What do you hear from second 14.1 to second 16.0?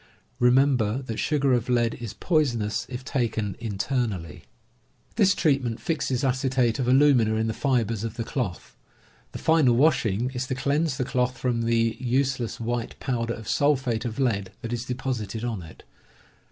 lead that is deposited on it.